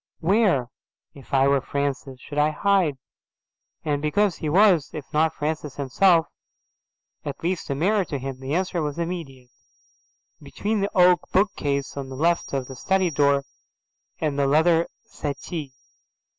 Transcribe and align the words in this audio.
"Where, 0.19 0.71
if 1.13 1.31
I 1.31 1.47
were 1.47 1.61
Francis, 1.61 2.19
should 2.19 2.39
I 2.39 2.49
hide?"' 2.49 2.97
And 3.85 4.01
because 4.01 4.37
he 4.37 4.49
was, 4.49 4.89
if 4.95 5.05
not 5.13 5.31
Francis 5.35 5.75
himself, 5.75 6.25
at 7.23 7.43
least 7.43 7.69
a 7.69 7.75
mirror 7.75 8.03
to 8.05 8.17
him, 8.17 8.39
the 8.39 8.55
answer 8.55 8.81
was 8.81 8.97
immediate. 8.97 9.51
"Between 10.41 10.79
the 10.81 10.89
oak 10.97 11.29
bookcase 11.31 11.95
on 11.97 12.09
the 12.09 12.15
left 12.15 12.51
of 12.51 12.65
the 12.67 12.75
study 12.75 13.11
door, 13.11 13.43
and 14.19 14.39
the 14.39 14.47
leather 14.47 14.87
settee." 15.03 15.71